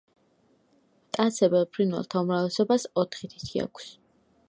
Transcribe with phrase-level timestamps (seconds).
[1.09, 3.97] მტაცებელ ფრინველთა უმრავლესობას ოთხი თითი აქვთ.